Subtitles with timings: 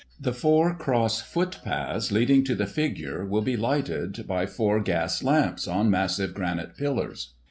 [0.19, 5.67] The four cross footpaths leading to the figure will be lighted by four gas lamps,
[5.67, 7.35] on massive granite pillars.